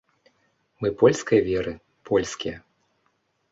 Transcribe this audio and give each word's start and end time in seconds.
Мы 0.85 0.91
польскай 1.01 1.39
веры, 1.51 1.73
польскія. 2.13 2.57